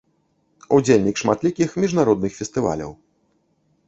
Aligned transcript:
Удзельнік 0.77 1.19
шматлікіх 1.23 1.75
міжнародных 1.83 2.31
фестываляў. 2.39 2.91